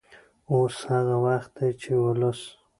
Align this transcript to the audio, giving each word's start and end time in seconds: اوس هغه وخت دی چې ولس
اوس 0.51 0.75
هغه 0.91 1.15
وخت 1.25 1.51
دی 1.57 1.69
چې 1.81 1.91
ولس 2.03 2.39